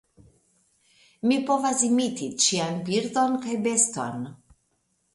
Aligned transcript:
Mi 1.27 1.37
povas 1.51 1.85
imiti 1.89 2.31
ĉian 2.47 2.83
birdon 2.91 3.39
kaj 3.47 3.63
beston. 3.71 4.29